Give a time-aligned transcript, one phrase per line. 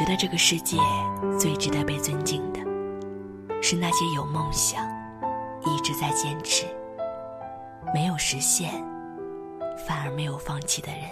[0.00, 0.78] 觉得这个世界
[1.38, 2.60] 最值得被尊敬的，
[3.62, 4.82] 是那些有梦想、
[5.66, 6.64] 一直在坚持、
[7.92, 8.82] 没有实现，
[9.86, 11.02] 反而没有放弃的人。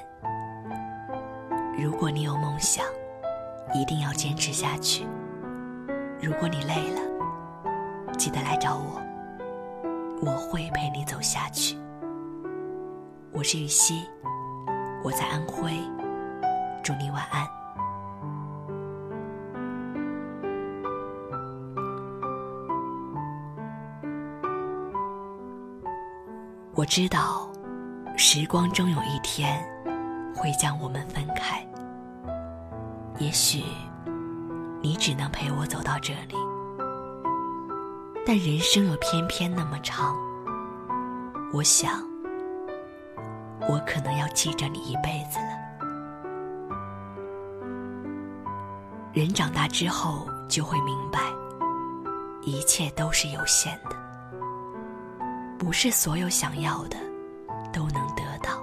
[1.79, 2.83] 如果你有梦想，
[3.75, 5.07] 一定要坚持下去。
[6.19, 7.01] 如果你累了，
[8.17, 9.03] 记得来找我，
[10.23, 11.77] 我会陪你走下去。
[13.35, 14.09] 我是雨溪，
[15.05, 15.73] 我在安徽，
[16.83, 17.58] 祝你晚安。
[26.79, 27.51] 我知道，
[28.17, 29.61] 时光终有一天
[30.33, 31.61] 会将我们分开。
[33.19, 33.65] 也许
[34.81, 36.37] 你只能陪我走到这里，
[38.25, 40.15] 但人生又偏偏那么长。
[41.53, 42.01] 我想，
[43.69, 45.59] 我可能要记着你一辈子了。
[49.13, 51.19] 人长大之后就会明白，
[52.43, 53.98] 一切都是有限的。
[55.59, 56.97] 不是所有想要的
[57.73, 58.63] 都能得到，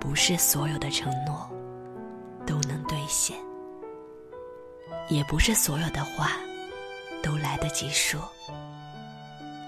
[0.00, 1.48] 不是所有的承诺
[2.46, 3.36] 都能兑现，
[5.08, 6.32] 也不是所有的话
[7.22, 8.20] 都来得及说。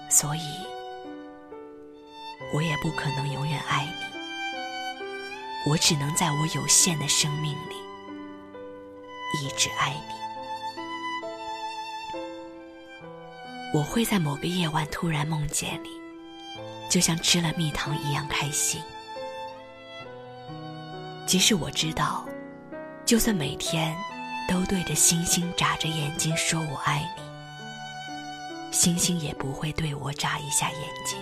[0.09, 0.65] 所以，
[2.53, 7.75] 我也不可能永远爱你，我只能在我有限的生命里
[9.41, 10.24] 一直爱你。
[13.75, 15.89] 我会在某个夜晚突然梦见你，
[16.89, 18.81] 就像吃了蜜糖一样开心。
[21.27, 22.25] 即使我知道，
[23.05, 23.93] 就算每天
[24.47, 31.19] 都对着星星眨着眼睛说我爱你，星星也不会对我眨一下眼睛。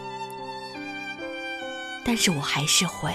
[2.06, 3.12] 但是我还是会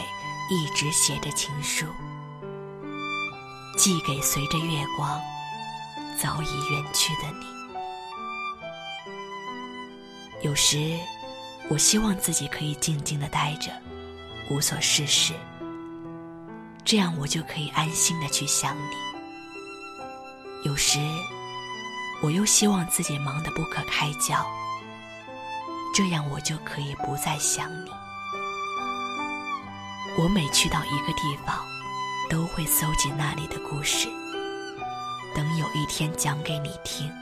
[0.51, 1.87] 一直写着情书，
[3.77, 5.09] 寄给随着月光
[6.21, 7.58] 早已远去的你。
[10.43, 10.97] 有时，
[11.69, 13.73] 我希望自己可以静静的待着，
[14.49, 15.35] 无所事事，
[16.85, 18.95] 这样我就可以安心的去想你。
[20.65, 21.01] 有时，
[22.23, 24.47] 我又希望自己忙得不可开交，
[25.93, 27.91] 这样我就可以不再想你。
[30.17, 31.65] 我每去到一个地方，
[32.31, 34.09] 都会搜集那里的故事，
[35.35, 37.13] 等有一天讲给你听。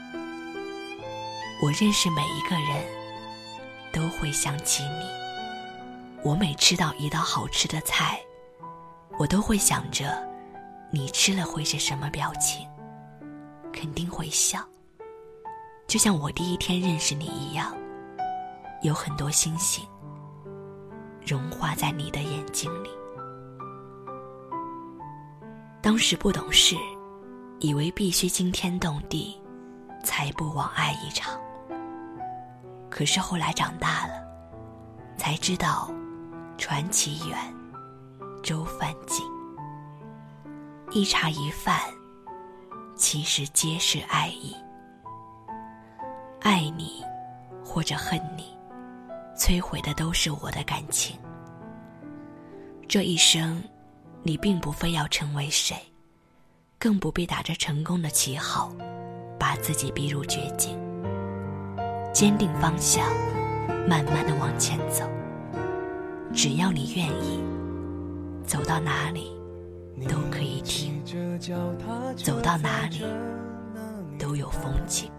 [1.63, 2.96] 我认识每一个人。
[3.97, 5.09] 都会想起你。
[6.21, 8.19] 我每吃到一道好吃的菜，
[9.17, 10.23] 我都会想着，
[10.91, 12.67] 你吃了会是什么表情？
[13.73, 14.63] 肯定会笑。
[15.87, 17.75] 就像我第一天认识你一样，
[18.83, 19.83] 有很多星星
[21.25, 22.91] 融化在你的眼睛里。
[25.81, 26.75] 当时不懂事，
[27.61, 29.41] 以为必须惊天动地，
[30.03, 31.39] 才不枉爱一场。
[32.89, 34.13] 可是后来长大了，
[35.17, 35.91] 才知道，
[36.57, 37.37] 船期远，
[38.41, 39.25] 舟泛近。
[40.91, 41.79] 一茶一饭，
[42.95, 44.55] 其实皆是爱意。
[46.41, 47.03] 爱你，
[47.63, 48.57] 或者恨你，
[49.37, 51.19] 摧毁的都是我的感情。
[52.87, 53.61] 这一生，
[54.23, 55.75] 你并不非要成为谁，
[56.79, 58.71] 更不必打着成功的旗号，
[59.37, 60.79] 把自己逼入绝境。
[62.17, 63.05] 坚定方向，
[63.87, 65.07] 慢慢的往前走。
[66.33, 67.43] 只要你愿意，
[68.43, 69.37] 走到哪里
[70.09, 70.99] 都可以听，
[72.15, 73.03] 走到哪里
[74.17, 75.11] 都有风景。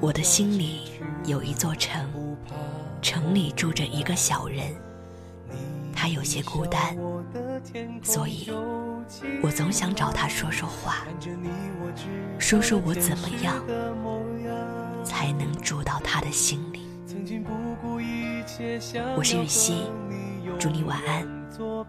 [0.00, 2.10] 我的心里有一座城，
[3.00, 4.74] 城里住着一个小人，
[5.94, 6.96] 他有些孤单，
[8.02, 8.50] 所以
[9.40, 11.06] 我总想找他说说话，
[12.36, 13.64] 说说我怎么样。
[15.04, 16.80] 才能住到他的心里。
[19.16, 19.90] 我是雨熙，
[20.58, 21.84] 祝你晚安，做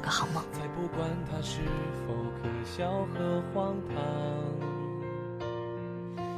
[0.00, 0.42] 个好梦。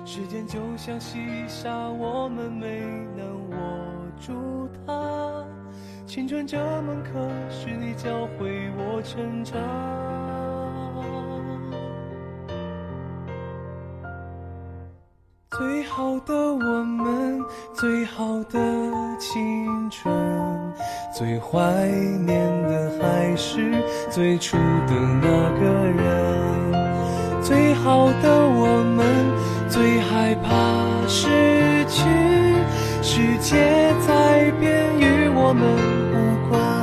[0.04, 2.80] 时间就像细沙，我们没
[3.16, 3.56] 能握
[4.20, 5.44] 住它。
[6.06, 9.56] 青春这门课，是你教会我成长。
[15.60, 17.38] 最好的我们，
[17.74, 18.58] 最好的
[19.18, 20.10] 青春，
[21.14, 21.86] 最怀
[22.24, 23.70] 念的还是
[24.10, 25.28] 最初的那
[25.60, 27.42] 个人。
[27.42, 29.04] 最好的我们，
[29.68, 31.28] 最害怕失
[31.84, 32.08] 去，
[33.02, 35.68] 世界在变，与我们。
[36.14, 36.79] 无关。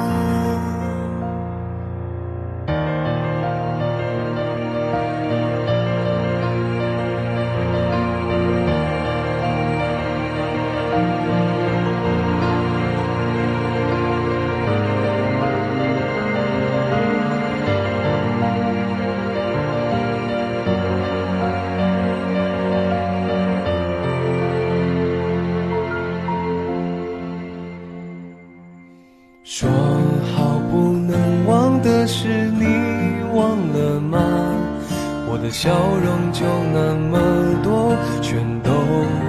[35.29, 37.19] 我的笑容就那么
[37.61, 38.71] 多，全都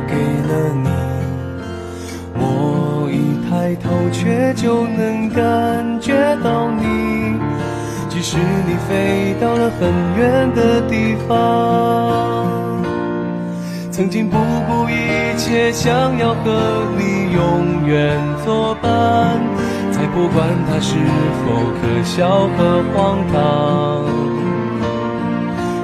[0.06, 0.14] 给
[0.48, 0.50] 了
[0.82, 0.88] 你。
[2.34, 3.14] 我一
[3.48, 7.36] 抬头，却就能感觉到你。
[8.08, 11.36] 即使你飞到了很远的地方，
[13.90, 14.36] 曾经不
[14.66, 19.38] 顾一切想要和你永远作伴，
[19.92, 20.96] 才不管它是
[21.44, 24.27] 否可笑和荒唐。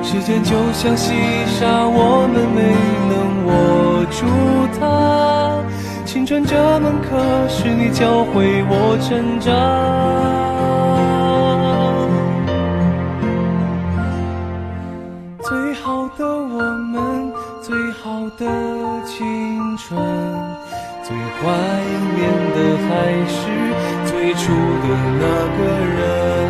[0.04, 1.14] 时间就像细
[1.46, 2.60] 沙，我们没
[3.08, 3.12] 能
[3.46, 4.26] 握住
[4.78, 5.64] 它。
[6.04, 9.50] 青春这门课，是你教会我成长。
[15.42, 16.60] 最好的我
[16.92, 18.46] 们，最好的
[19.06, 19.24] 青
[19.78, 19.98] 春，
[21.02, 21.42] 最怀
[22.14, 22.22] 念
[22.54, 22.92] 的还
[23.26, 23.40] 是
[24.04, 24.86] 最初的
[25.18, 25.24] 那
[25.56, 25.60] 个
[25.96, 26.43] 人。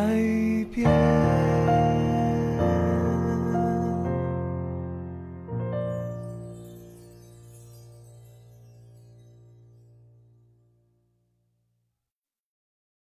[0.00, 1.89] 改变